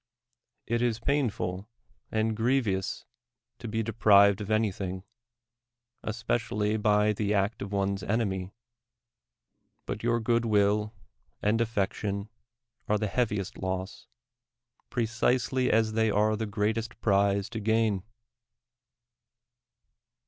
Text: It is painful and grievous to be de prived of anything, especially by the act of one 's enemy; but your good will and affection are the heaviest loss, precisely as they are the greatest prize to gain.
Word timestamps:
It 0.65 0.81
is 0.81 0.99
painful 0.99 1.69
and 2.11 2.35
grievous 2.35 3.05
to 3.59 3.67
be 3.67 3.83
de 3.83 3.93
prived 3.93 4.41
of 4.41 4.49
anything, 4.49 5.03
especially 6.01 6.75
by 6.75 7.13
the 7.13 7.35
act 7.35 7.61
of 7.61 7.71
one 7.71 7.97
's 7.97 8.01
enemy; 8.01 8.51
but 9.85 10.01
your 10.01 10.19
good 10.19 10.43
will 10.43 10.91
and 11.43 11.61
affection 11.61 12.29
are 12.87 12.97
the 12.97 13.05
heaviest 13.05 13.59
loss, 13.59 14.07
precisely 14.89 15.71
as 15.71 15.93
they 15.93 16.09
are 16.09 16.35
the 16.35 16.47
greatest 16.47 16.99
prize 16.99 17.47
to 17.51 17.59
gain. 17.59 18.01